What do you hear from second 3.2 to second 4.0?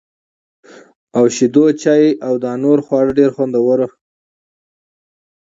خوندوره